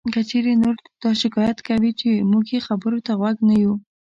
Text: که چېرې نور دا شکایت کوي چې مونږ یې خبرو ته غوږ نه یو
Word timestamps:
که 0.13 0.21
چېرې 0.29 0.53
نور 0.61 0.75
دا 1.03 1.11
شکایت 1.21 1.57
کوي 1.67 1.91
چې 1.99 2.09
مونږ 2.31 2.45
یې 2.55 2.59
خبرو 2.67 2.97
ته 3.05 3.11
غوږ 3.19 3.37
نه 3.47 3.55
یو 3.63 3.73